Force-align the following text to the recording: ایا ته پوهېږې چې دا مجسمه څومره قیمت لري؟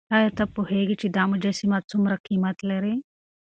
ایا 0.15 0.29
ته 0.37 0.43
پوهېږې 0.55 0.95
چې 1.01 1.07
دا 1.15 1.23
مجسمه 1.31 1.77
څومره 1.91 2.15
قیمت 2.25 2.57
لري؟ 2.69 2.95